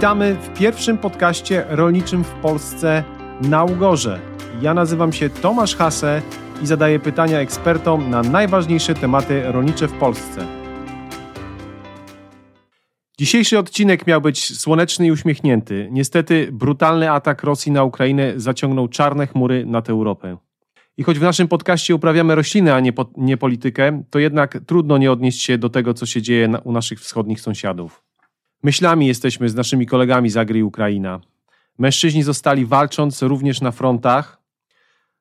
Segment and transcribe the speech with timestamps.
[0.00, 3.04] Witamy w pierwszym podcaście rolniczym w Polsce
[3.40, 4.20] na Ugorze.
[4.62, 6.22] Ja nazywam się Tomasz Hase
[6.62, 10.46] i zadaję pytania ekspertom na najważniejsze tematy rolnicze w Polsce.
[13.18, 15.88] Dzisiejszy odcinek miał być słoneczny i uśmiechnięty.
[15.90, 20.36] Niestety brutalny atak Rosji na Ukrainę zaciągnął czarne chmury nad Europę.
[20.96, 24.98] I choć w naszym podcaście uprawiamy rośliny, a nie, po, nie politykę, to jednak trudno
[24.98, 28.09] nie odnieść się do tego, co się dzieje na, u naszych wschodnich sąsiadów.
[28.62, 31.20] Myślami jesteśmy z naszymi kolegami z Agri Ukraina.
[31.78, 34.40] Mężczyźni zostali walcząc również na frontach.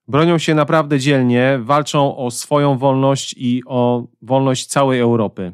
[0.08, 5.54] Bronią się naprawdę dzielnie, walczą o swoją wolność i o wolność całej Europy.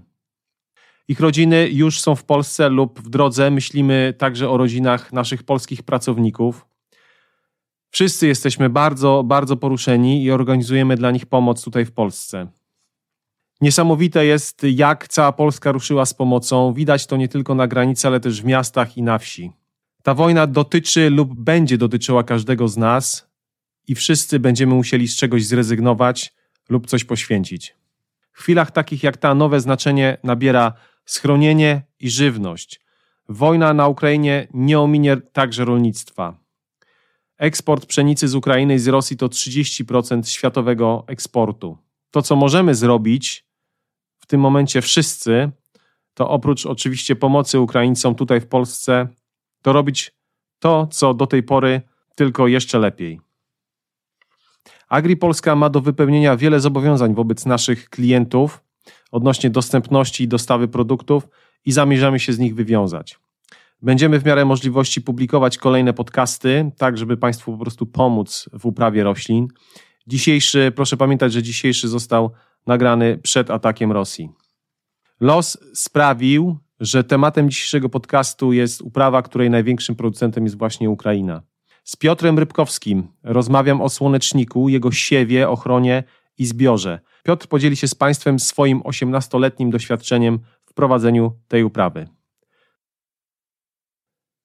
[1.07, 3.51] Ich rodziny już są w Polsce lub w drodze.
[3.51, 6.65] Myślimy także o rodzinach naszych polskich pracowników.
[7.89, 12.47] Wszyscy jesteśmy bardzo, bardzo poruszeni i organizujemy dla nich pomoc tutaj w Polsce.
[13.61, 16.73] Niesamowite jest, jak cała Polska ruszyła z pomocą.
[16.73, 19.51] Widać to nie tylko na granicy, ale też w miastach i na wsi.
[20.03, 23.29] Ta wojna dotyczy lub będzie dotyczyła każdego z nas
[23.87, 26.33] i wszyscy będziemy musieli z czegoś zrezygnować
[26.69, 27.75] lub coś poświęcić.
[28.31, 30.73] W chwilach takich jak ta nowe znaczenie nabiera
[31.05, 32.81] schronienie i żywność.
[33.29, 36.37] Wojna na Ukrainie nie ominie także rolnictwa.
[37.37, 41.84] Eksport pszenicy z Ukrainy i z Rosji to 30% światowego eksportu.
[42.15, 43.45] To, co możemy zrobić
[44.17, 45.51] w tym momencie wszyscy,
[46.13, 49.07] to oprócz oczywiście pomocy Ukraińcom tutaj w Polsce,
[49.61, 50.15] to robić
[50.59, 51.81] to, co do tej pory,
[52.15, 53.19] tylko jeszcze lepiej.
[54.87, 58.63] Agri Polska ma do wypełnienia wiele zobowiązań wobec naszych klientów
[59.11, 61.27] odnośnie dostępności i dostawy produktów
[61.65, 63.19] i zamierzamy się z nich wywiązać.
[63.81, 69.03] Będziemy w miarę możliwości publikować kolejne podcasty, tak żeby Państwu po prostu pomóc w uprawie
[69.03, 69.47] roślin.
[70.07, 72.31] Dzisiejszy, proszę pamiętać, że dzisiejszy został
[72.67, 74.29] nagrany przed atakiem Rosji.
[75.19, 81.41] Los sprawił, że tematem dzisiejszego podcastu jest uprawa, której największym producentem jest właśnie Ukraina.
[81.83, 86.03] Z Piotrem Rybkowskim rozmawiam o słoneczniku, jego siewie, ochronie
[86.37, 86.99] i zbiorze.
[87.23, 92.07] Piotr podzieli się z Państwem swoim 18-letnim doświadczeniem w prowadzeniu tej uprawy.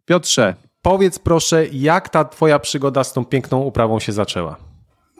[0.04, 4.69] Piotrze, powiedz proszę, jak ta Twoja przygoda z tą piękną uprawą się zaczęła?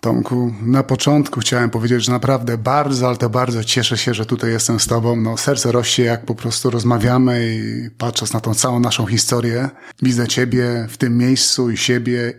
[0.01, 4.51] Tomku, na początku chciałem powiedzieć, że naprawdę bardzo, ale to bardzo cieszę się, że tutaj
[4.51, 5.17] jestem z Tobą.
[5.17, 9.69] No, serce rośnie, jak po prostu rozmawiamy i patrząc na tą całą naszą historię,
[10.03, 12.33] widzę Ciebie w tym miejscu i siebie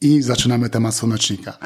[0.00, 1.58] i zaczynamy temat słonecznika.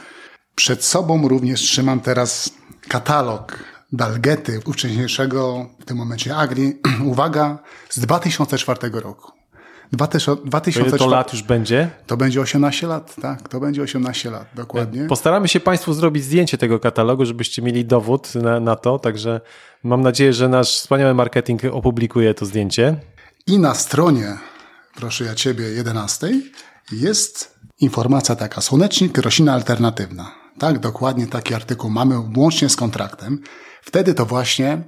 [0.55, 2.51] Przed sobą również trzymam teraz
[2.89, 3.59] katalog
[3.93, 6.81] Dalgety wcześniejszego, w tym momencie Agri,
[7.13, 7.59] uwaga,
[7.91, 9.38] z 2004 roku.
[9.93, 11.91] 2004, Ile to lat już będzie?
[12.07, 13.49] To będzie 18 lat, tak.
[13.49, 15.07] To będzie 18 lat, dokładnie.
[15.07, 19.41] Postaramy się Państwu zrobić zdjęcie tego katalogu, żebyście mieli dowód na, na to, także
[19.83, 22.97] mam nadzieję, że nasz wspaniały marketing opublikuje to zdjęcie.
[23.47, 24.39] I na stronie,
[24.97, 26.29] proszę ja Ciebie, 11
[26.93, 30.33] jest informacja taka, słonecznik, roślina alternatywna.
[30.59, 33.39] Tak, dokładnie taki artykuł mamy łącznie z kontraktem.
[33.83, 34.83] Wtedy to właśnie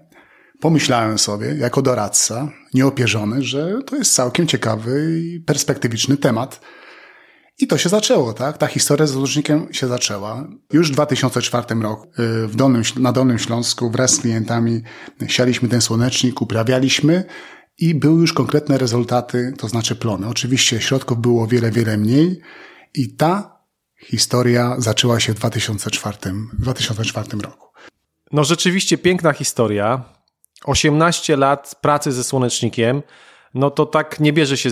[0.60, 6.60] pomyślałem sobie, jako doradca, nieopierzony, że to jest całkiem ciekawy i perspektywiczny temat.
[7.58, 8.58] I to się zaczęło, tak?
[8.58, 10.48] Ta historia z różnikiem się zaczęła.
[10.72, 12.06] Już w 2004 roku
[12.44, 14.82] y, w Dolnym, na Dolnym Śląsku wraz z klientami
[15.28, 17.24] sialiśmy ten słonecznik, uprawialiśmy
[17.78, 20.28] i były już konkretne rezultaty, to znaczy plony.
[20.28, 22.40] Oczywiście środków było wiele, wiele mniej
[22.94, 23.60] i ta
[24.06, 26.16] historia zaczęła się w 2004,
[26.58, 27.66] 2004 roku.
[28.32, 30.19] No rzeczywiście piękna historia.
[30.64, 33.02] 18 lat pracy ze słonecznikiem,
[33.54, 34.70] no to tak nie bierze się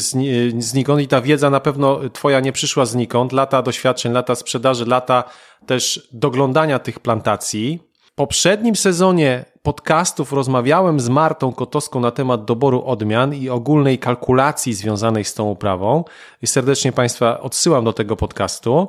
[0.58, 3.32] znikąd i ta wiedza na pewno twoja nie przyszła znikąd.
[3.32, 5.24] Lata doświadczeń, lata sprzedaży, lata
[5.66, 7.78] też doglądania tych plantacji.
[8.02, 14.74] W poprzednim sezonie podcastów rozmawiałem z Martą Kotowską na temat doboru odmian i ogólnej kalkulacji
[14.74, 16.04] związanej z tą uprawą.
[16.42, 18.88] I serdecznie Państwa odsyłam do tego podcastu.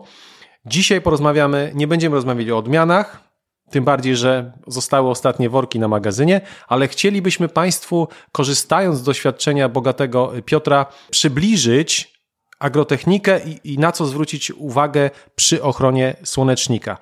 [0.66, 3.29] Dzisiaj porozmawiamy, nie będziemy rozmawiali o odmianach,
[3.70, 10.32] tym bardziej, że zostały ostatnie worki na magazynie, ale chcielibyśmy Państwu, korzystając z doświadczenia bogatego
[10.46, 12.20] Piotra, przybliżyć
[12.60, 16.98] agrotechnikę i, i na co zwrócić uwagę przy ochronie słonecznika.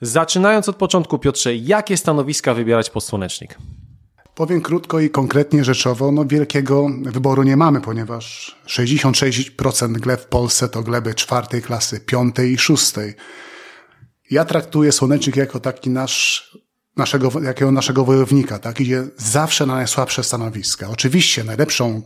[0.00, 3.58] Zaczynając od początku, Piotrze, jakie stanowiska wybierać pod słonecznik?
[4.34, 10.68] Powiem krótko i konkretnie rzeczowo, no wielkiego wyboru nie mamy, ponieważ 66% gleb w Polsce
[10.68, 13.14] to gleby czwartej klasy, piątej i szóstej.
[14.32, 16.58] Ja traktuję słonecznik jako taki nasz,
[16.96, 18.80] naszego, jakiego naszego wojownika, tak?
[18.80, 20.88] Idzie zawsze na najsłabsze stanowiska.
[20.90, 22.02] Oczywiście najlepszą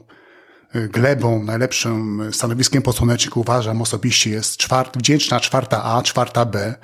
[0.77, 6.75] y, glebą, najlepszym stanowiskiem po słoneczniku uważam osobiście jest czwart, wdzięczna czwarta A, czwarta B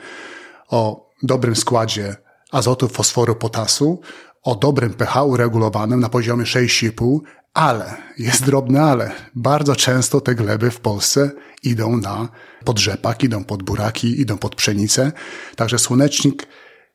[0.68, 2.16] o dobrym składzie
[2.52, 4.00] azotu, fosforu, potasu,
[4.42, 7.18] o dobrym pH uregulowanym na poziomie 6,5,
[7.54, 11.30] Ale, jest drobne ale, bardzo często te gleby w Polsce
[11.62, 12.28] idą na
[12.64, 15.12] pod rzepak, idą pod buraki, idą pod pszenicę.
[15.56, 16.46] Także słonecznik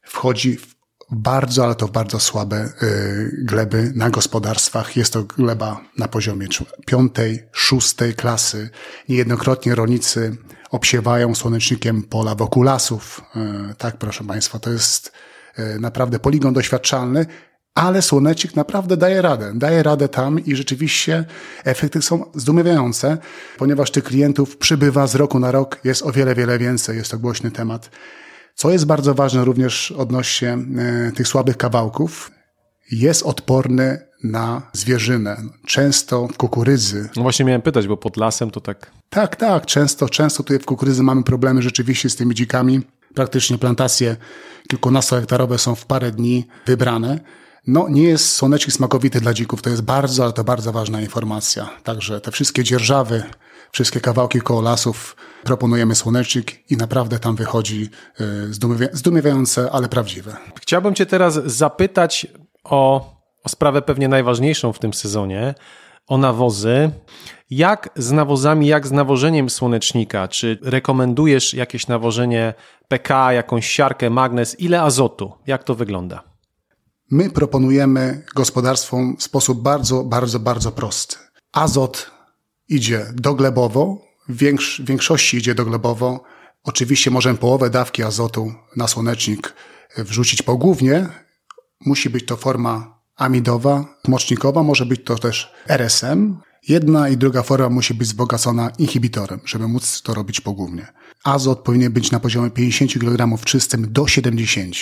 [0.03, 0.77] wchodzi w
[1.11, 4.97] bardzo, ale to bardzo słabe y, gleby na gospodarstwach.
[4.97, 6.47] Jest to gleba na poziomie
[6.85, 8.69] piątej, szóstej klasy.
[9.09, 10.37] Niejednokrotnie rolnicy
[10.71, 13.21] obsiewają słonecznikiem pola wokół lasów.
[13.71, 15.11] Y, tak, proszę Państwa, to jest
[15.59, 17.25] y, naprawdę poligon doświadczalny,
[17.77, 19.51] ale słonecznik naprawdę daje radę.
[19.55, 21.25] Daje radę tam i rzeczywiście
[21.63, 23.17] efekty są zdumiewające,
[23.57, 26.97] ponieważ tych klientów przybywa z roku na rok, jest o wiele, wiele więcej.
[26.97, 27.89] Jest to głośny temat.
[28.55, 30.57] Co jest bardzo ważne również odnośnie
[31.07, 32.31] e, tych słabych kawałków,
[32.91, 35.37] jest odporny na zwierzynę.
[35.65, 37.09] Często w kukurydzy.
[37.15, 38.91] No właśnie miałem pytać, bo pod lasem to tak.
[39.09, 39.65] Tak, tak.
[39.65, 42.81] Często, często tutaj w kukurydzy mamy problemy rzeczywiście z tymi dzikami.
[43.13, 44.15] Praktycznie plantacje
[44.69, 47.19] kilkunastohektarowe są w parę dni wybrane.
[47.67, 49.61] No, nie jest słonecznik smakowity dla dzików.
[49.61, 51.69] To jest bardzo, ale to bardzo ważna informacja.
[51.83, 53.23] Także te wszystkie dzierżawy,
[53.71, 60.37] wszystkie kawałki koło lasów proponujemy słonecznik i naprawdę tam wychodzi e, zdumiewające, ale prawdziwe.
[60.61, 62.27] Chciałbym Cię teraz zapytać
[62.63, 63.11] o,
[63.43, 65.55] o sprawę pewnie najważniejszą w tym sezonie,
[66.07, 66.91] o nawozy.
[67.49, 70.27] Jak z nawozami, jak z nawożeniem słonecznika?
[70.27, 72.53] Czy rekomendujesz jakieś nawożenie
[72.87, 74.59] PK, jakąś siarkę, magnes?
[74.59, 75.33] Ile azotu?
[75.47, 76.36] Jak to wygląda?
[77.11, 81.15] My proponujemy gospodarstwom w sposób bardzo, bardzo, bardzo prosty.
[81.51, 82.11] Azot
[82.69, 84.37] idzie doglebowo, w
[84.83, 86.23] większości idzie doglebowo.
[86.63, 89.53] Oczywiście możemy połowę dawki azotu na słonecznik
[89.97, 91.07] wrzucić pogłównie.
[91.85, 96.37] Musi być to forma amidowa, mocznikowa, może być to też RSM.
[96.67, 100.87] Jedna i druga forma musi być wzbogacona inhibitorem, żeby móc to robić pogłównie.
[101.23, 104.75] Azot powinien być na poziomie 50 kg czystym do 70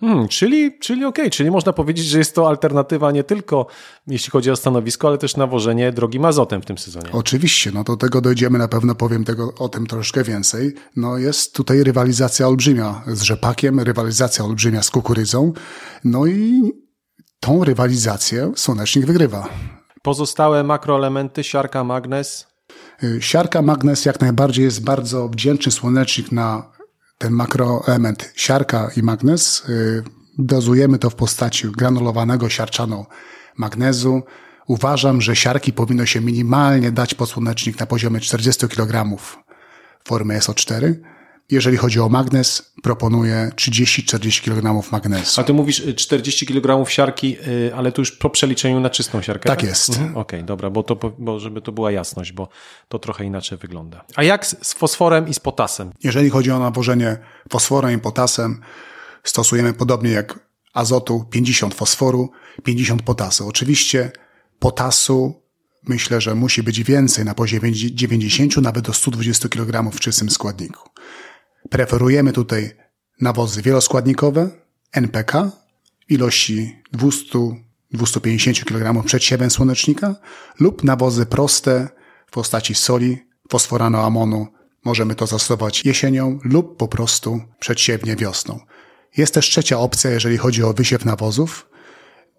[0.00, 1.30] Hmm, czyli, czyli okej, okay.
[1.30, 3.66] czyli można powiedzieć, że jest to alternatywa nie tylko
[4.06, 7.06] jeśli chodzi o stanowisko, ale też nawożenie drogim azotem w tym sezonie.
[7.12, 10.74] Oczywiście, no do tego dojdziemy, na pewno powiem tego, o tym troszkę więcej.
[10.96, 15.52] No jest tutaj rywalizacja olbrzymia z rzepakiem, rywalizacja olbrzymia z kukurydzą,
[16.04, 16.72] no i
[17.40, 19.48] tą rywalizację słonecznik wygrywa.
[20.02, 22.46] Pozostałe makroelementy, siarka, magnes?
[23.02, 26.77] Y, siarka, magnes jak najbardziej jest bardzo wdzięczny słonecznik na
[27.18, 29.62] ten makroelement siarka i magnez.
[29.68, 30.02] Y,
[30.38, 33.06] dozujemy to w postaci granulowanego siarczanu
[33.56, 34.22] magnezu.
[34.66, 39.16] Uważam, że siarki powinno się minimalnie dać podsłonecznik na poziomie 40 kg
[40.04, 40.94] formy SO4
[41.50, 45.40] jeżeli chodzi o magnez, proponuję 30-40 kg magnezu.
[45.40, 49.22] A ty mówisz 40 y, kg siarki, y, ale to już po przeliczeniu na czystą
[49.22, 49.48] siarkę?
[49.48, 49.68] Tak, tak?
[49.68, 49.88] jest.
[49.88, 50.10] Mhm.
[50.10, 52.48] Okej, okay, dobra, bo, to, bo żeby to była jasność, bo
[52.88, 54.04] to trochę inaczej wygląda.
[54.16, 55.92] A jak z fosforem i z potasem?
[56.04, 57.16] Jeżeli chodzi o nawożenie
[57.50, 58.60] fosforem i potasem,
[59.24, 62.30] stosujemy podobnie jak azotu 50 fosforu,
[62.64, 63.48] 50 potasu.
[63.48, 64.10] Oczywiście
[64.58, 65.42] potasu
[65.88, 70.90] myślę, że musi być więcej na poziomie 90, nawet do 120 kg w czystym składniku.
[71.70, 72.70] Preferujemy tutaj
[73.20, 74.50] nawozy wieloskładnikowe,
[74.92, 75.50] NPK,
[76.08, 76.76] ilości
[77.94, 80.14] 200-250 kg przed siewem słonecznika
[80.60, 81.88] lub nawozy proste
[82.26, 83.18] w postaci soli,
[83.50, 84.46] fosforanoamonu.
[84.84, 88.60] Możemy to zastosować jesienią lub po prostu przedsiewnie wiosną.
[89.16, 91.68] Jest też trzecia opcja, jeżeli chodzi o wysiew nawozów.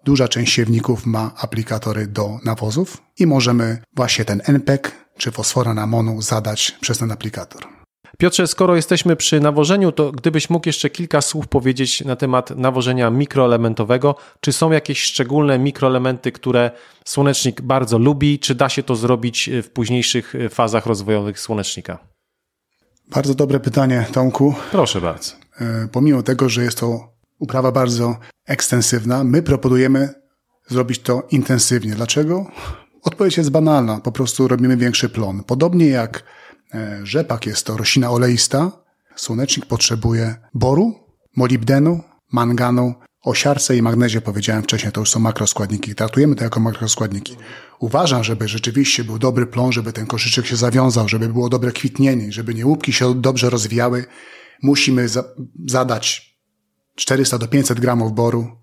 [0.04, 6.78] Duża część siewników ma aplikatory do nawozów i możemy właśnie ten NPK czy fosforanamonu zadać
[6.80, 7.79] przez ten aplikator.
[8.20, 13.10] Piotrze, skoro jesteśmy przy nawożeniu, to gdybyś mógł jeszcze kilka słów powiedzieć na temat nawożenia
[13.10, 14.14] mikroelementowego.
[14.40, 16.70] Czy są jakieś szczególne mikroelementy, które
[17.04, 18.38] słonecznik bardzo lubi?
[18.38, 21.98] Czy da się to zrobić w późniejszych fazach rozwojowych słonecznika?
[23.08, 24.54] Bardzo dobre pytanie, Tomku.
[24.70, 25.32] Proszę bardzo.
[25.60, 30.14] E, pomimo tego, że jest to uprawa bardzo ekstensywna, my proponujemy
[30.68, 31.94] zrobić to intensywnie.
[31.94, 32.46] Dlaczego?
[33.02, 34.00] Odpowiedź jest banalna.
[34.00, 35.44] Po prostu robimy większy plon.
[35.44, 36.39] Podobnie jak E,
[37.02, 38.72] rzepak jest to roślina oleista.
[39.16, 40.94] Słonecznik potrzebuje boru,
[41.36, 42.00] molibdenu,
[42.32, 45.94] manganu, o siarce i magnezie powiedziałem wcześniej, to już są makroskładniki.
[45.94, 47.36] Traktujemy to jako makroskładniki.
[47.78, 52.32] Uważam, żeby rzeczywiście był dobry plon, żeby ten koszyczek się zawiązał, żeby było dobre kwitnienie,
[52.32, 54.04] żeby nie łupki się dobrze rozwijały,
[54.62, 55.24] musimy za
[55.68, 56.36] zadać
[56.94, 58.60] 400 do 500 gramów boru,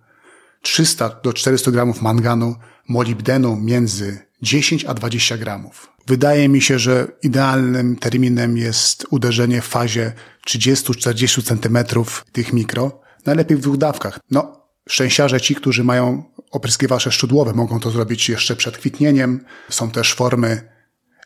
[0.62, 2.56] 300 do 400 gramów manganu,
[2.88, 5.97] molibdenu między 10 a 20 gramów.
[6.08, 10.14] Wydaje mi się, że idealnym terminem jest uderzenie w fazie
[10.48, 14.20] 30-40 centymetrów tych mikro, najlepiej w dwóch dawkach.
[14.32, 19.46] No, szczęściarze ci, którzy mają opryskiwacze szczudłowe, mogą to zrobić jeszcze przed kwitnieniem.
[19.70, 20.62] Są też formy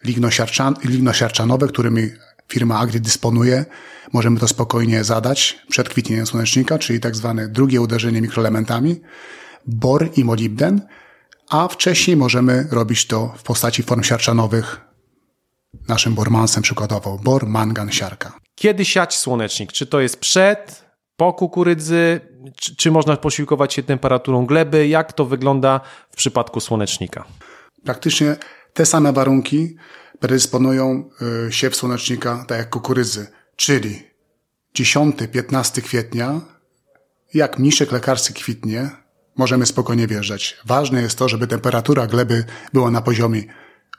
[0.04, 2.10] lignosiarczan lignosiarczanowe, którymi
[2.48, 3.66] firma Agri dysponuje.
[4.14, 9.02] Możemy to spokojnie zadać przed kwitnieniem słonecznika, czyli tak zwane drugie uderzenie mikroelementami.
[9.68, 10.82] Bor i molibden–
[11.52, 14.82] a wcześniej możemy robić to w postaci form siarczanowych,
[15.88, 18.40] naszym bormansem przykładowo, bor, mangan, siarka.
[18.56, 19.72] Kiedy siać słonecznik?
[19.72, 22.22] Czy to jest przed, po kukurydzy,
[22.56, 24.88] czy, czy można posiłkować się temperaturą gleby?
[24.88, 25.80] Jak to wygląda
[26.12, 27.26] w przypadku słonecznika?
[27.84, 28.36] Praktycznie
[28.74, 29.76] te same warunki
[30.20, 31.10] predysponują
[31.48, 34.04] y, siew słonecznika tak jak kukurydzy, czyli
[34.78, 36.42] 10-15 kwietnia,
[37.34, 39.01] jak mniszek lekarski kwitnie,
[39.38, 40.58] możemy spokojnie wjeżdżać.
[40.66, 43.44] Ważne jest to, żeby temperatura gleby była na poziomie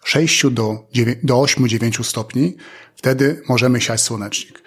[0.04, 0.86] 6 do,
[1.22, 2.56] do 8-9 stopni.
[2.96, 4.62] Wtedy możemy siać słonecznik.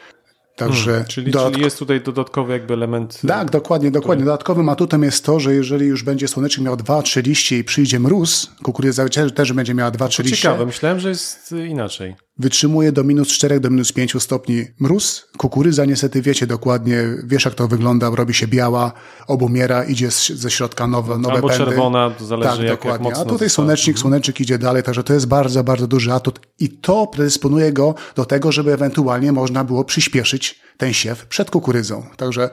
[0.56, 3.22] Także hmm, czyli, dodatk- czyli, jest tutaj dodatkowy jakby element.
[3.24, 4.22] E, tak, dokładnie, dokładnie.
[4.22, 4.32] Który...
[4.32, 8.52] Dodatkowym atutem jest to, że jeżeli już będzie słonecznik miał 2-3 liście i przyjdzie mróz,
[8.64, 9.06] kukurydza
[9.36, 10.38] też będzie miała 2-3 liście.
[10.38, 12.16] Ciekawe, myślałem, że jest inaczej.
[12.38, 15.28] Wytrzymuje do minus 4 do minus 5 stopni mróz.
[15.38, 18.92] Kukurydza niestety wiecie dokładnie, wiesz jak to wygląda, robi się biała,
[19.28, 21.66] obumiera, idzie ze środka nowe, nowe Albo pędy.
[21.66, 23.10] czerwona, to zależy tak, jak, dokładnie.
[23.10, 26.70] Jak A tutaj słonecznik, słonecznik idzie dalej, także to jest bardzo, bardzo duży atut i
[26.70, 32.04] to predysponuje go do tego, żeby ewentualnie można było przyspieszyć ten siew przed kukurydzą.
[32.18, 32.50] Także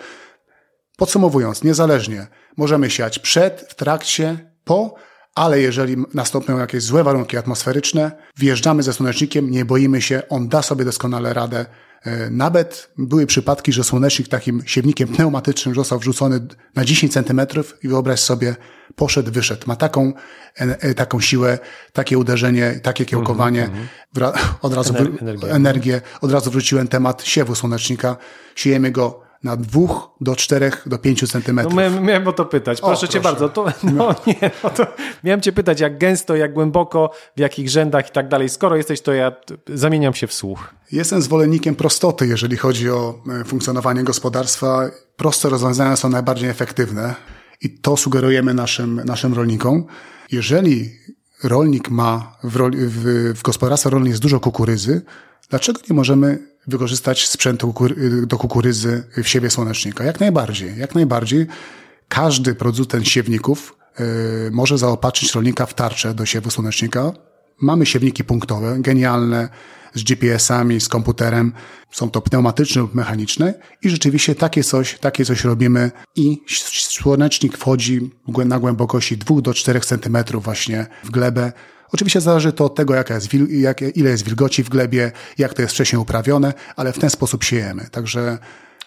[0.96, 4.94] podsumowując, niezależnie możemy siać przed, w trakcie, po,
[5.34, 10.62] ale jeżeli nastąpią jakieś złe warunki atmosferyczne, wjeżdżamy ze słonecznikiem, nie boimy się, on da
[10.62, 11.66] sobie doskonale radę.
[12.04, 17.88] E, nawet były przypadki, że słonecznik takim siewnikiem pneumatycznym został wrzucony na 10 centymetrów i
[17.88, 18.56] wyobraź sobie,
[18.96, 19.62] poszedł, wyszedł.
[19.66, 20.12] Ma taką,
[20.54, 21.58] e, taką siłę,
[21.92, 23.64] takie uderzenie, takie kiełkowanie.
[23.64, 24.54] Mm -hmm.
[24.62, 26.00] Od razu Ener energię.
[26.20, 28.16] Od razu wróciłem temat siewu słonecznika.
[28.54, 31.74] Siejemy go na dwóch do czterech do pięciu centymetrów.
[31.74, 32.80] No, miałem, o to pytać.
[32.80, 33.08] Proszę, o, proszę.
[33.12, 33.48] cię bardzo.
[33.48, 33.64] To,
[33.96, 34.86] no, nie, no to
[35.24, 38.48] miałem cię pytać, jak gęsto, jak głęboko, w jakich rzędach i tak dalej.
[38.48, 39.32] Skoro jesteś, to ja
[39.68, 40.74] zamieniam się w słuch.
[40.92, 44.90] Jestem zwolennikiem prostoty, jeżeli chodzi o e, funkcjonowanie gospodarstwa.
[45.16, 47.14] Proste rozwiązania są najbardziej efektywne
[47.60, 49.86] i to sugerujemy naszym, naszym rolnikom.
[50.32, 50.90] Jeżeli
[51.44, 55.02] rolnik ma w, w, w gospodarstwie rolnym jest dużo kukurydzy,
[55.50, 57.74] dlaczego nie możemy wykorzystać sprzętu
[58.26, 60.04] do kukurydzy w siewie słonecznika.
[60.04, 61.46] Jak najbardziej, jak najbardziej.
[62.08, 67.12] Każdy producent siewników y, może zaopatrzyć rolnika w tarczę do siewu słonecznika.
[67.60, 69.48] Mamy siewniki punktowe, genialne,
[69.94, 71.52] z GPS-ami, z komputerem.
[71.90, 76.42] Są to pneumatyczne lub mechaniczne i rzeczywiście takie coś, takie coś robimy i
[76.72, 78.10] słonecznik wchodzi
[78.44, 81.52] na głębokości 2 do 4 cm właśnie w glebę.
[81.92, 85.62] Oczywiście zależy to od tego, jaka jest, jak, ile jest wilgoci w glebie, jak to
[85.62, 87.88] jest wcześniej uprawione, ale w ten sposób siejemy.
[87.90, 88.38] Także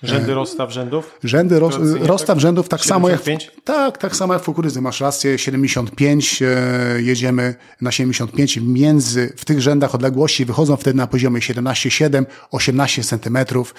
[0.04, 1.20] Rzędy e, rozstaw rzędów?
[1.24, 2.40] Rzędy roz, rozstaw tak?
[2.40, 3.44] rzędów tak 75?
[3.44, 3.64] samo jak.
[3.64, 4.82] Tak, tak samo jak w kukurydzy.
[4.82, 8.58] Masz rację, 75, e, jedziemy na 75.
[8.58, 13.76] Między, w tych rzędach odległości wychodzą wtedy na poziomie 17,7, 18 centymetrów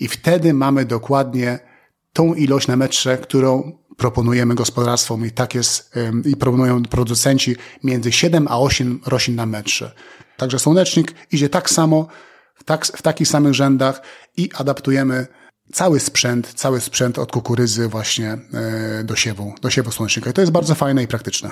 [0.00, 1.58] i wtedy mamy dokładnie
[2.12, 5.92] tą ilość na metrze, którą proponujemy gospodarstwom i tak jest,
[6.24, 9.92] i proponują producenci między 7 a 8 roślin na metrze.
[10.36, 12.06] Także słonecznik idzie tak samo,
[12.54, 14.02] w, tak, w takich samych rzędach
[14.36, 15.26] i adaptujemy
[15.72, 20.30] cały sprzęt, cały sprzęt od kukurydzy właśnie e, do siewu, do siewu słonecznika.
[20.30, 21.50] I to jest bardzo fajne i praktyczne.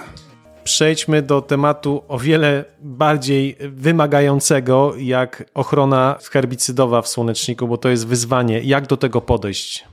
[0.64, 8.06] Przejdźmy do tematu o wiele bardziej wymagającego, jak ochrona herbicydowa w słoneczniku, bo to jest
[8.06, 8.60] wyzwanie.
[8.60, 9.84] Jak do tego podejść?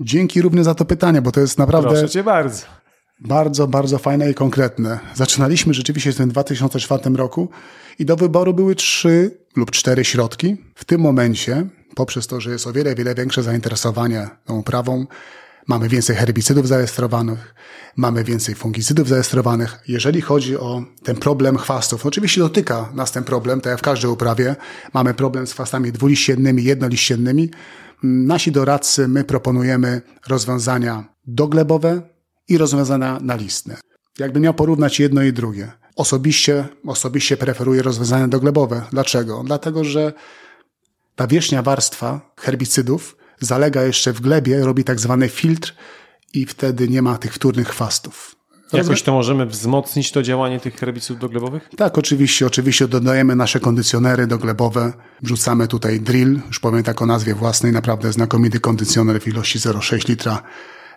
[0.00, 1.90] Dzięki również za to pytanie, bo to jest naprawdę.
[1.90, 2.64] Proszę cię bardzo.
[3.20, 4.98] Bardzo, bardzo fajne i konkretne.
[5.14, 7.48] Zaczynaliśmy rzeczywiście w tym 2004 roku
[7.98, 10.56] i do wyboru były trzy lub cztery środki.
[10.74, 15.06] W tym momencie, poprzez to, że jest o wiele, wiele większe zainteresowanie tą uprawą,
[15.66, 17.54] mamy więcej herbicydów zarejestrowanych,
[17.96, 19.78] mamy więcej fungicydów zarejestrowanych.
[19.88, 24.10] Jeżeli chodzi o ten problem chwastów, oczywiście dotyka nas ten problem, tak jak w każdej
[24.10, 24.56] uprawie.
[24.94, 27.50] Mamy problem z chwastami dwuliściennymi, jednoliściennymi.
[28.02, 32.02] Nasi doradcy, my proponujemy rozwiązania doglebowe
[32.48, 33.76] i rozwiązania nalistne.
[34.18, 35.72] Jakby miał porównać jedno i drugie.
[35.96, 38.82] Osobiście, osobiście preferuję rozwiązania doglebowe.
[38.90, 39.42] Dlaczego?
[39.46, 40.12] Dlatego, że
[41.16, 45.74] ta wierzchnia warstwa herbicydów zalega jeszcze w glebie, robi tak zwany filtr
[46.34, 48.36] i wtedy nie ma tych wtórnych chwastów.
[48.72, 51.68] Jakoś to możemy wzmocnić to działanie tych herbicydów doglebowych?
[51.76, 52.46] Tak, oczywiście.
[52.46, 54.92] Oczywiście dodajemy nasze kondycjonery doglebowe.
[55.22, 60.08] Wrzucamy tutaj drill, już powiem tak o nazwie własnej, naprawdę znakomity kondycjoner w ilości 0,6
[60.08, 60.42] litra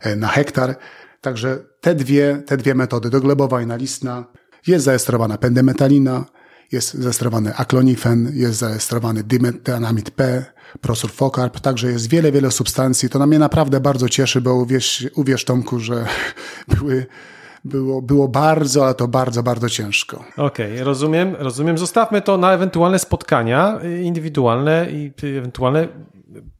[0.01, 0.75] e, na hektar.
[1.21, 4.25] Także te dwie, te dwie metody, doglebowa i nalistna,
[4.67, 6.25] jest zarejestrowana pendemetalina,
[6.71, 10.45] jest zarejestrowany aklonifen, jest zarejestrowany dimetanamid P,
[10.81, 13.09] prosurfocarb, także jest wiele, wiele substancji.
[13.09, 16.05] To na mnie naprawdę bardzo cieszy, bo uwierz, uwierz Tomku, że
[16.77, 17.05] były
[17.65, 20.25] było, było bardzo, ale to bardzo, bardzo ciężko.
[20.37, 21.77] Okej, okay, rozumiem, rozumiem.
[21.77, 25.87] Zostawmy to na ewentualne spotkania indywidualne i ewentualne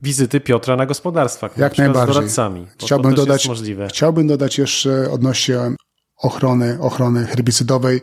[0.01, 1.57] wizyty Piotra na gospodarstwach.
[1.57, 2.13] Jak na najbardziej.
[2.13, 2.67] Z doradcami.
[2.79, 3.49] Chciałbym dodać,
[3.89, 5.57] chciałbym dodać jeszcze odnośnie
[6.17, 8.01] ochrony, ochrony herbicydowej.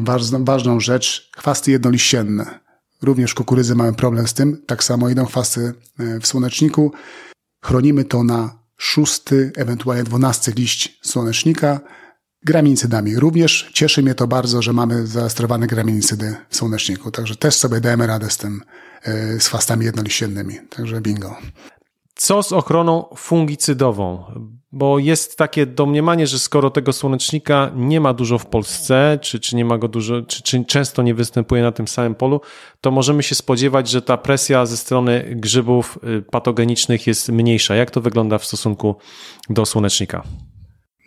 [0.00, 2.60] Ważną, ważną rzecz, chwasty jednoliścienne.
[3.02, 4.62] Również kukurydzy mamy problem z tym.
[4.66, 5.72] Tak samo idą chwasty
[6.20, 6.92] w słoneczniku.
[7.64, 11.80] Chronimy to na szósty, ewentualnie dwunasty liść słonecznika
[12.44, 13.16] graminicydami.
[13.16, 17.10] Również cieszy mnie to bardzo, że mamy zarejestrowane graminicydy w słoneczniku.
[17.10, 18.60] Także też sobie dajemy radę z tym,
[19.38, 20.54] z chwastami jednoliściennymi.
[20.70, 21.36] Także bingo.
[22.14, 24.24] Co z ochroną fungicydową?
[24.72, 29.56] Bo jest takie domniemanie, że skoro tego słonecznika nie ma dużo w Polsce, czy, czy
[29.56, 32.40] nie ma go dużo, czy, czy często nie występuje na tym samym polu,
[32.80, 37.74] to możemy się spodziewać, że ta presja ze strony grzybów y, patogenicznych jest mniejsza.
[37.74, 38.96] Jak to wygląda w stosunku
[39.50, 40.22] do słonecznika?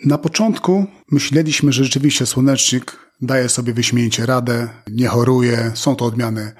[0.05, 6.51] Na początku myśleliśmy, że rzeczywiście słonecznik daje sobie wyśmienicie radę, nie choruje, są to odmiany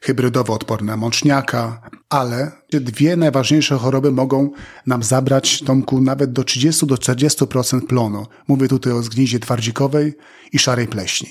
[0.00, 4.50] hybrydowo odporne mączniaka, ale dwie najważniejsze choroby mogą
[4.86, 8.26] nam zabrać, Tomku, nawet do 30 do 40% plonu.
[8.48, 10.14] Mówię tutaj o zgnizie twardzikowej
[10.52, 11.28] i szarej pleśni.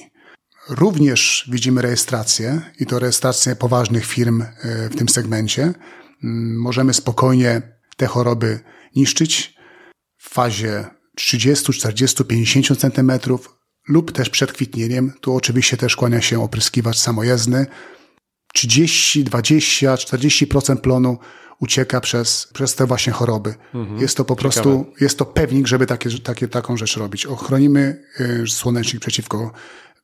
[0.70, 5.64] Również widzimy rejestrację i to rejestrację poważnych firm e, w tym segmencie.
[5.64, 7.62] Mm, możemy spokojnie
[7.98, 8.60] te choroby
[8.96, 9.56] niszczyć
[10.18, 13.56] w fazie 30, 40, 50 centymetrów
[13.88, 15.14] lub też przed kwitnieniem.
[15.22, 17.66] Tu oczywiście też kłania się opryskiwacz samojezdny.
[18.54, 21.18] 30, 20, 40% plonu
[21.60, 23.56] ucieka przez, przez te właśnie choroby.
[23.74, 24.00] Mhm.
[24.02, 24.54] Jest to po Ciekawe.
[24.54, 27.26] prostu, jest to pewnik, żeby takie, takie, taką rzecz robić.
[27.26, 29.52] Ochronimy y, słonecznik przeciwko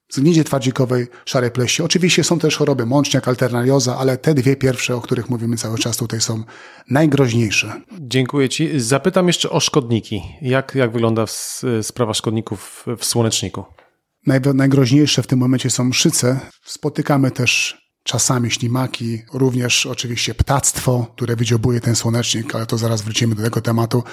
[0.10, 1.84] zgnidzie twardzikowej, szarej pleści.
[1.84, 5.98] Oczywiście są też choroby mączniak, alternarioza, ale te dwie pierwsze, o których mówimy cały czas
[5.98, 6.44] tutaj są
[6.90, 7.82] najgroźniejsze.
[8.00, 8.80] Dziękuję Ci.
[8.80, 10.22] Zapytam jeszcze o szkodniki.
[10.42, 11.26] Jak, jak wygląda
[11.82, 13.64] sprawa szkodników w słoneczniku?
[14.28, 16.40] Naj, najgroźniejsze w tym momencie są mszyce.
[16.66, 23.36] Spotykamy też czasami ślimaki, również oczywiście ptactwo, które wydziobuje ten słonecznik, ale to zaraz wrócimy
[23.36, 24.04] do tego tematu.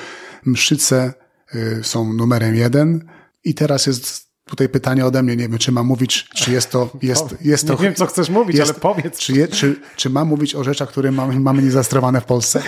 [0.44, 1.14] Mszyce
[1.54, 3.08] y, są numerem jeden
[3.44, 6.90] i teraz jest tutaj pytanie ode mnie, nie wiem, czy mam mówić, czy jest to...
[7.02, 9.18] Jest, jest to nie wiem, co chcesz mówić, jest, ale powiedz.
[9.18, 12.62] Czy, je, czy, czy mam mówić o rzeczach, które mamy, mamy niezastrowane w Polsce?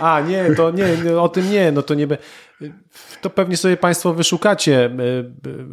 [0.00, 2.06] A, nie, to nie, o tym nie, no to nie...
[3.20, 4.90] To pewnie sobie Państwo wyszukacie e,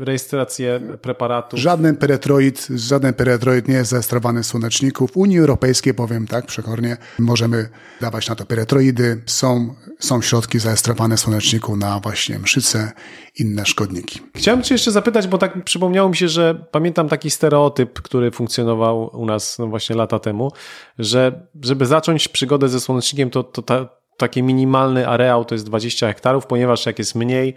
[0.06, 1.58] rejestrację preparatu.
[1.58, 5.08] Żaden peretroid, żaden peretroid nie jest zarejestrowany w słoneczniku.
[5.08, 7.70] W Unii Europejskiej, powiem tak przekornie, możemy
[8.02, 9.22] dawać na to peretroidy.
[9.26, 12.92] Są, są środki zarejestrowane w słoneczniku na właśnie mszyce,
[13.36, 14.20] inne szkodniki.
[14.36, 19.10] Chciałem Cię jeszcze zapytać, bo tak przypomniało mi się, że pamiętam taki stereotyp, który funkcjonował
[19.22, 20.52] u nas no właśnie lata temu,
[21.00, 26.08] że żeby zacząć przygodę ze słonecznikiem, to, to ta, taki minimalny areał to jest 20
[26.08, 27.54] hektarów, ponieważ jak jest mniej,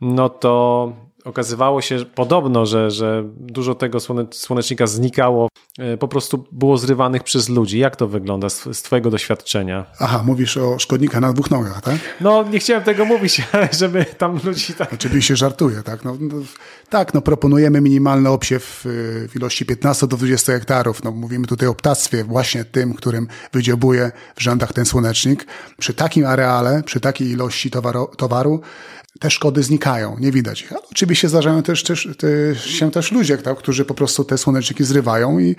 [0.00, 0.92] no to
[1.28, 3.98] okazywało się podobno, że, że dużo tego
[4.30, 7.78] słonecznika znikało, e, po prostu było zrywanych przez ludzi.
[7.78, 9.86] Jak to wygląda z, z Twojego doświadczenia?
[10.00, 11.96] Aha, mówisz o szkodnika na dwóch nogach, tak?
[12.20, 13.42] No, nie chciałem tego mówić,
[13.80, 14.92] żeby tam ludzi tak...
[14.92, 16.04] Oczywiście żartuję, tak?
[16.04, 16.34] No, no,
[16.88, 18.80] tak, no proponujemy minimalny obsiew
[19.28, 21.04] w ilości 15 do 20 hektarów.
[21.04, 25.46] No, mówimy tutaj o ptactwie, właśnie tym, którym wydziobuje w rzędach ten słonecznik.
[25.78, 28.60] Przy takim areale, przy takiej ilości towaru, towaru
[29.18, 30.72] te szkody znikają, nie widać ich.
[30.72, 34.84] Ale oczywiście zdarzają też, też, też się też ludzie, tak, którzy po prostu te słoneczniki
[34.84, 35.56] zrywają i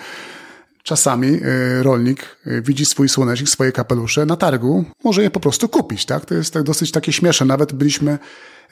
[0.83, 5.69] czasami y, rolnik y, widzi swój słonecznik, swoje kapelusze na targu, może je po prostu
[5.69, 6.25] kupić, tak?
[6.25, 7.45] To jest tak dosyć takie śmieszne.
[7.45, 8.17] Nawet byliśmy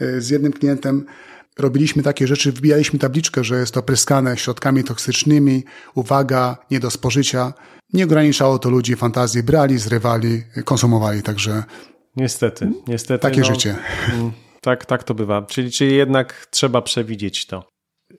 [0.01, 1.05] y, z jednym klientem,
[1.57, 5.63] robiliśmy takie rzeczy, wbijaliśmy tabliczkę, że jest to pryskane środkami toksycznymi,
[5.95, 7.53] uwaga, nie do spożycia.
[7.93, 11.63] Nie ograniczało to ludzi fantazji, brali, zrywali, konsumowali, także...
[12.15, 13.21] Niestety, niestety.
[13.21, 13.75] Takie no, życie.
[14.13, 15.41] Mm tak, tak to bywa.
[15.41, 17.63] Czyli, czyli jednak trzeba przewidzieć to.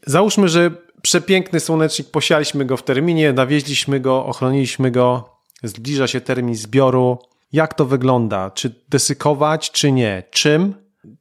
[0.06, 0.70] Załóżmy, że
[1.02, 5.28] przepiękny słonecznik, posialiśmy go w terminie, nawieźliśmy go, ochroniliśmy go,
[5.62, 7.18] zbliża się termin zbioru.
[7.52, 8.50] Jak to wygląda?
[8.50, 10.22] Czy desykować, czy nie?
[10.30, 10.74] Czym?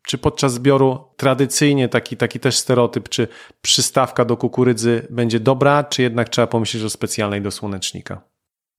[0.06, 3.28] Czy podczas zbioru tradycyjnie taki, taki też stereotyp, czy
[3.62, 8.22] przystawka do kukurydzy będzie dobra, czy jednak trzeba pomyśleć o specjalnej do słonecznika?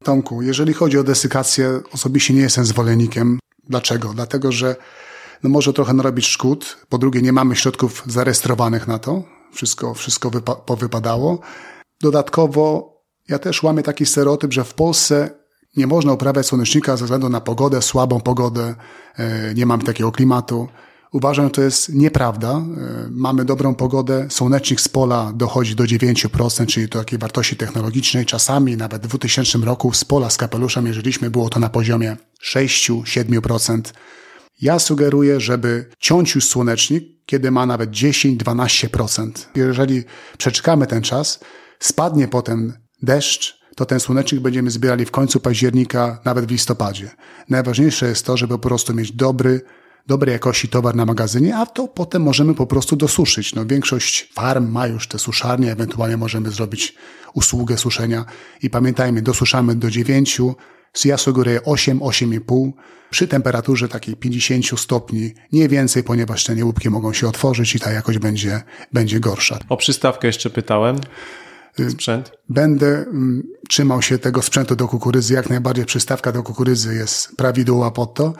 [0.04, 3.38] Tomku, jeżeli chodzi o desykację, osobiście nie jestem zwolennikiem.
[3.64, 4.12] Dlaczego?
[4.14, 4.76] Dlatego, że
[5.42, 6.76] no może trochę narobić szkód.
[6.88, 9.22] Po drugie, nie mamy środków zarejestrowanych na to.
[9.52, 11.40] Wszystko, wszystko wypa powypadało.
[12.00, 12.94] Dodatkowo,
[13.28, 15.30] ja też łamię taki stereotyp, że w Polsce
[15.76, 18.74] nie można uprawiać słonecznika ze względu na pogodę, słabą pogodę,
[19.16, 20.68] e, nie mamy takiego klimatu.
[21.12, 22.50] Uważam, że to jest nieprawda.
[22.50, 22.62] E,
[23.10, 28.26] mamy dobrą pogodę, słonecznik z pola dochodzi do 9%, czyli do takiej wartości technologicznej.
[28.26, 33.80] Czasami nawet w 2000 roku z pola z kapeluszem mierzyliśmy, było to na poziomie 6-7%.
[34.60, 39.30] Ja sugeruję, żeby ciąć już słonecznik, kiedy ma nawet 10-12%.
[39.54, 40.04] Jeżeli
[40.38, 41.40] przeczekamy ten czas,
[41.78, 47.10] spadnie potem deszcz, to ten słonecznik będziemy zbierali w końcu października, nawet w listopadzie.
[47.48, 49.60] Najważniejsze jest to, żeby po prostu mieć dobry,
[50.06, 53.54] dobrej jakości towar na magazynie, a to potem możemy po prostu dosuszyć.
[53.54, 56.94] No, większość farm ma już te suszarnie, ewentualnie możemy zrobić
[57.34, 58.24] usługę suszenia
[58.62, 60.40] i pamiętajmy, dosuszamy do 9,
[61.04, 62.72] ja sugeruję 8, 8,5
[63.10, 67.92] przy temperaturze takiej 50 stopni, nie więcej, ponieważ te niełupki mogą się otworzyć i ta
[67.92, 69.58] jakość będzie, będzie gorsza.
[69.68, 70.96] O przystawkę jeszcze pytałem.
[71.80, 72.32] Y, Sprzęt?
[72.48, 75.34] Będę mm, trzymał się tego sprzętu do kukurydzy.
[75.34, 78.32] Jak najbardziej przystawka do kukurydzy jest prawidłowa pod to.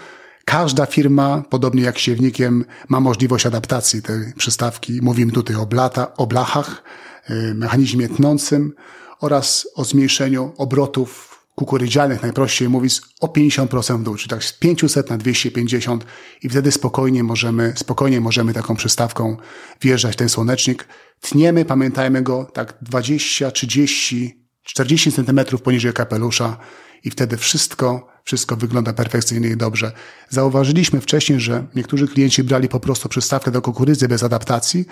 [0.44, 5.02] Każda firma, podobnie jak siewnikiem, ma możliwość adaptacji tej przystawki.
[5.02, 6.82] Mówimy tutaj o, blata, o blachach,
[7.30, 8.72] y, mechanizmie tnącym
[9.20, 11.27] oraz o zmniejszeniu obrotów
[11.58, 16.04] kukurydzianych, najprościej mówiąc, o 50% w dół, czyli tak z 500 na 250
[16.42, 19.36] i wtedy spokojnie możemy, spokojnie możemy taką przystawką
[19.80, 20.88] wjeżdżać w ten słonecznik.
[21.20, 26.56] Tniemy, pamiętajmy go, tak 20, 30, 40 centymetrów poniżej kapelusza
[27.04, 29.92] i wtedy wszystko, wszystko wygląda perfekcyjnie i dobrze.
[30.28, 34.84] Zauważyliśmy wcześniej, że niektórzy klienci brali po prostu przystawkę do kukurydzy bez adaptacji,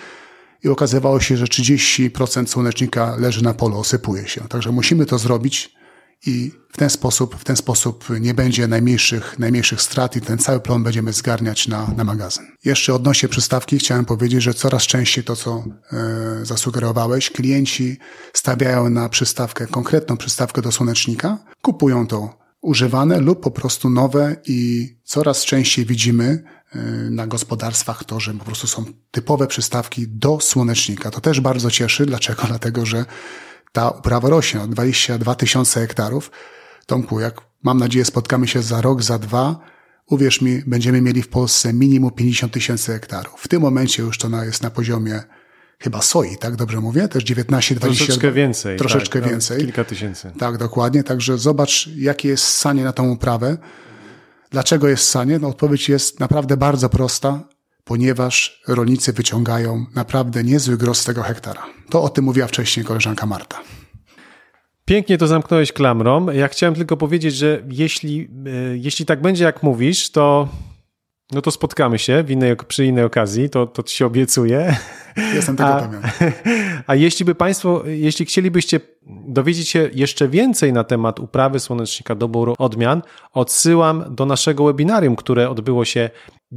[0.65, 4.41] i okazywało się, że 30% słonecznika leży na polu, osypuje się.
[4.49, 5.77] Także musimy to zrobić
[6.27, 10.61] i w ten sposób, w ten sposób nie będzie najmniejszych, najmniejszych strat i ten cały
[10.61, 12.45] plon będziemy zgarniać na, na magazyn.
[12.65, 17.97] Jeszcze odnośnie przystawki chciałem powiedzieć, że coraz częściej to, co e, zasugerowałeś, klienci
[18.33, 24.89] stawiają na przystawkę, konkretną przystawkę do słonecznika, kupują to używane lub po prostu nowe i
[25.05, 26.79] coraz częściej widzimy e,
[27.11, 31.11] na gospodarstwach to, że po prostu są typowe przystawki do słonecznika.
[31.11, 32.07] To też bardzo cieszy.
[32.07, 32.43] Dlaczego?
[32.49, 33.05] Dlatego, że
[33.73, 36.31] ta uprawa rośnie o 22 tysiące hektarów.
[36.87, 39.59] Tomku, jak mam nadzieję spotkamy się za rok, za dwa,
[40.07, 43.41] uwierz mi, będziemy mieli w Polsce minimum 50 tysięcy hektarów.
[43.41, 45.23] W tym momencie już to jest na poziomie
[45.79, 47.09] chyba soi, tak dobrze mówię?
[47.09, 48.05] Też 19, 20.
[48.05, 48.79] Troszeczkę więcej.
[48.79, 49.59] Troszeczkę tak, więcej.
[49.59, 50.33] Kilka tysięcy.
[50.39, 51.05] Tak, dokładnie.
[51.05, 53.57] Także zobacz, jakie jest sanie na tą uprawę.
[54.51, 55.39] Dlaczego jest sanie?
[55.39, 57.41] No, odpowiedź jest naprawdę bardzo prosta
[57.87, 61.63] ponieważ rolnicy wyciągają naprawdę niezły gros z tego hektara.
[61.91, 63.61] To o tym mówiła wcześniej koleżanka Marta.
[64.85, 66.31] Pięknie to zamknąłeś klamrą.
[66.31, 70.49] Ja chciałem tylko powiedzieć, że jeśli, e, jeśli tak będzie, jak mówisz, to
[71.33, 74.77] no to spotkamy się w innej, przy innej okazji, to, to ci się obiecuję.
[75.35, 76.03] Jestem tego a, pewien.
[76.87, 78.81] A jeśli by Państwo, jeśli chcielibyście
[79.29, 85.51] dowiedzieć się jeszcze więcej na temat uprawy słonecznika, doboru odmian, odsyłam do naszego webinarium, które
[85.51, 86.11] odbyło się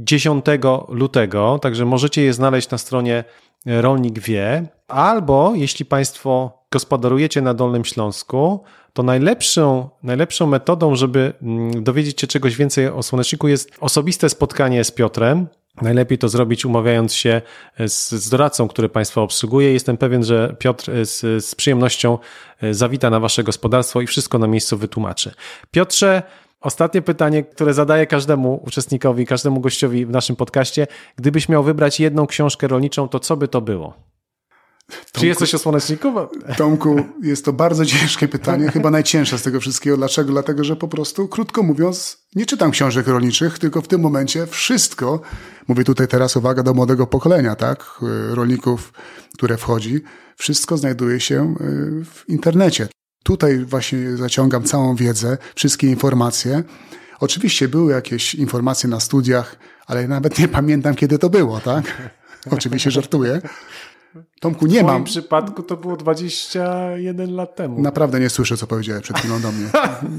[0.04, 0.44] 10
[0.88, 3.24] lutego, także możecie je znaleźć na stronie
[3.66, 11.84] Rolnik Wie, albo jeśli Państwo gospodarujecie na Dolnym Śląsku, to najlepszą, najlepszą metodą, żeby mm,
[11.84, 15.46] dowiedzieć się czegoś więcej o słoneczniku jest osobiste spotkanie z Piotrem.
[15.82, 17.42] Najlepiej to zrobić umawiając się
[17.78, 19.72] z, z doradcą, który Państwa obsługuje.
[19.72, 22.18] Jestem pewien, że Piotr z, z przyjemnością
[22.62, 25.32] e, zawita na Wasze gospodarstwo i wszystko na miejscu wytłumaczy.
[25.70, 26.22] Piotrze,
[26.60, 30.86] Ostatnie pytanie, które zadaję każdemu uczestnikowi, każdemu gościowi w naszym podcaście.
[31.16, 33.94] Gdybyś miał wybrać jedną książkę rolniczą, to co by to było?
[34.90, 36.12] Tomku, Czy jesteś o słoneczniku?
[36.56, 39.96] Tomku, jest to bardzo ciężkie pytanie, chyba najcięższe z tego wszystkiego.
[39.96, 40.32] Dlaczego?
[40.32, 45.20] Dlatego, że po prostu, krótko mówiąc, nie czytam książek rolniczych, tylko w tym momencie wszystko,
[45.68, 48.92] mówię tutaj teraz uwaga do młodego pokolenia, tak, rolników,
[49.34, 50.00] które wchodzi,
[50.36, 52.88] wszystko znajduje się y, w internecie.
[53.22, 56.62] Tutaj właśnie zaciągam całą wiedzę, wszystkie informacje.
[57.20, 59.56] Oczywiście były jakieś informacje na studiach,
[59.86, 62.10] ale nawet nie pamiętam, kiedy to było, tak?
[62.56, 63.40] Oczywiście żartuję.
[64.40, 64.86] Tomku, nie mam.
[64.86, 67.82] W moim przypadku to było 21 lat temu.
[67.82, 69.66] Naprawdę nie słyszę, co powiedziałeś przed chwilą do mnie.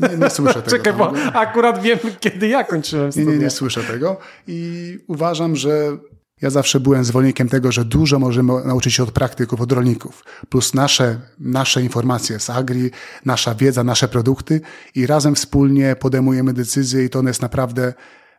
[0.10, 0.78] Nie, nie słyszę tego.
[0.78, 3.30] Czekaj, bo akurat wiem, kiedy ja kończyłem studia.
[3.30, 4.18] Nie, nie, nie słyszę tego.
[4.48, 5.98] I uważam, że
[6.42, 10.74] ja zawsze byłem zwolennikiem tego, że dużo możemy nauczyć się od praktyków, od rolników, plus
[10.74, 12.92] nasze, nasze informacje z agri,
[13.26, 14.62] nasza wiedza, nasze produkty
[14.96, 17.94] i razem wspólnie podejmujemy decyzje i to jest naprawdę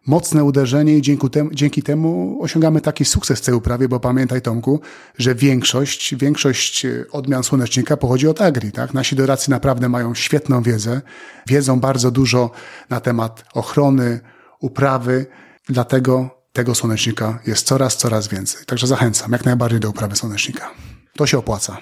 [0.06, 4.42] mocne uderzenie i dzięki temu, dzięki temu osiągamy taki sukces w tej uprawie, bo pamiętaj
[4.42, 4.80] Tomku,
[5.18, 8.94] że większość, większość odmian słonecznika pochodzi od agri, tak?
[8.94, 11.00] Nasi doradcy naprawdę mają świetną wiedzę,
[11.46, 12.50] wiedzą bardzo dużo
[12.90, 14.20] na temat ochrony,
[14.60, 15.26] uprawy,
[15.68, 18.64] dlatego tego słonecznika jest coraz, coraz więcej.
[18.66, 20.70] Także zachęcam jak najbardziej do uprawy słonecznika.
[21.16, 21.78] To się opłaca.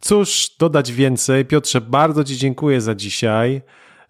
[0.00, 1.44] Cóż dodać więcej?
[1.44, 3.62] Piotrze, bardzo Ci dziękuję za dzisiaj.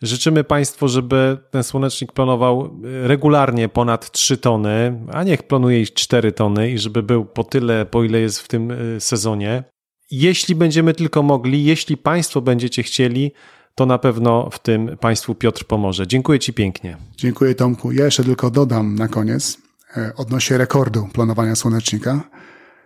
[0.02, 6.32] Życzymy Państwu, żeby ten słonecznik planował regularnie ponad 3 tony, a niech planuje ich 4
[6.32, 9.64] tony i żeby był po tyle, po ile jest w tym y, sezonie.
[10.10, 13.32] Jeśli będziemy tylko mogli, jeśli Państwo będziecie chcieli,
[13.80, 16.06] to na pewno w tym Państwu Piotr pomoże.
[16.06, 16.96] Dziękuję Ci pięknie.
[17.16, 17.92] Dziękuję Tomku.
[17.92, 19.58] Ja jeszcze tylko dodam na koniec
[19.96, 22.20] e, odnośnie rekordu planowania słonecznika.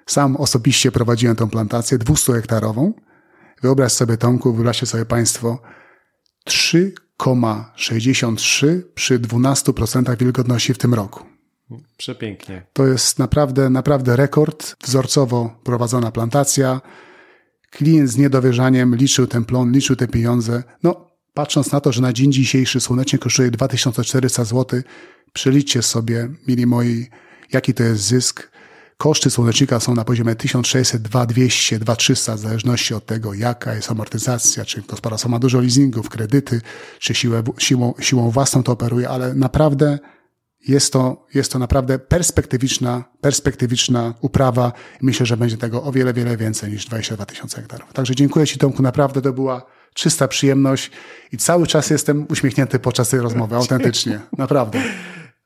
[0.07, 2.93] Sam osobiście prowadziłem tą plantację 200-hektarową.
[3.63, 5.59] Wyobraź sobie Tomku, wyobraźcie sobie Państwo
[6.49, 11.25] 3,63 przy 12% wilgotności w tym roku.
[11.97, 12.67] Przepięknie.
[12.73, 14.77] To jest naprawdę, naprawdę rekord.
[14.85, 16.81] Wzorcowo prowadzona plantacja.
[17.77, 20.63] Klient z niedowierzaniem liczył ten plon, liczył te pieniądze.
[20.83, 24.83] No, patrząc na to, że na dzień dzisiejszy słonecznik kosztuje 2400 zł,
[25.33, 27.07] przeliczcie sobie, mili moi,
[27.53, 28.51] jaki to jest zysk.
[28.97, 34.65] Koszty słonecznika są na poziomie 1600, 2200, 2300, w zależności od tego, jaka jest amortyzacja,
[34.65, 36.61] czy gospodarstwo ma dużo leasingów, kredyty,
[36.99, 39.99] czy siłę, siłą, siłą własną to operuje, ale naprawdę
[40.69, 44.73] jest to, jest to naprawdę perspektywiczna, perspektywiczna uprawa
[45.03, 47.93] i myślę, że będzie tego o wiele, wiele więcej niż 22 tysiące hektarów.
[47.93, 50.91] Także dziękuję Ci Tomku, naprawdę to była czysta przyjemność
[51.33, 54.83] i cały czas jestem uśmiechnięty podczas tej rozmowy, autentycznie, naprawdę.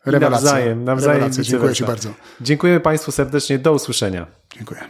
[0.05, 0.45] Rewelacja.
[0.45, 1.45] Nawzajem, nawzajem Rewelacja.
[1.45, 2.15] Dziękuję Ci bardzo.
[2.41, 4.27] Dziękuję Państwu serdecznie, do usłyszenia.
[4.57, 4.81] Dziękuję.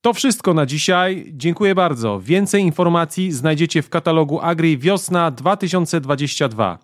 [0.00, 1.32] To wszystko na dzisiaj.
[1.36, 2.20] Dziękuję bardzo.
[2.20, 6.78] Więcej informacji znajdziecie w katalogu Agri Wiosna 2022.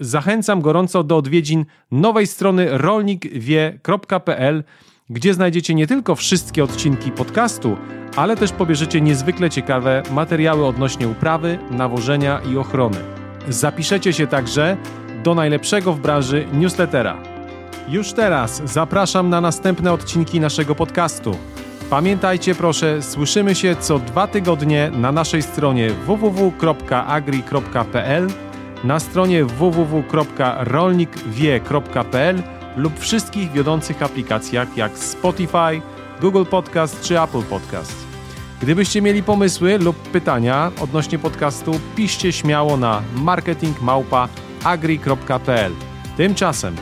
[0.00, 4.64] Zachęcam gorąco do odwiedzin nowej strony rolnikwie.pl,
[5.10, 7.76] gdzie znajdziecie nie tylko wszystkie odcinki podcastu,
[8.16, 12.96] ale też pobierzecie niezwykle ciekawe materiały odnośnie uprawy, nawożenia i ochrony.
[13.48, 14.76] Zapiszecie się także
[15.24, 17.16] do najlepszego w branży newslettera.
[17.88, 21.36] Już teraz zapraszam na następne odcinki naszego podcastu.
[21.90, 26.88] Pamiętajcie proszę, słyszymy się co dwa tygodnie na naszej stronie www.agri.pl,
[28.84, 32.42] na stronie www.rolnikwie.pl
[32.76, 35.82] lub wszystkich wiodących aplikacjach jak Spotify,
[36.20, 38.08] Google Podcast czy Apple Podcast.
[38.62, 45.72] Gdybyście mieli pomysły lub pytania odnośnie podcastu, piszcie śmiało na marketingmałpa.agri.pl.
[46.16, 46.76] Tymczasem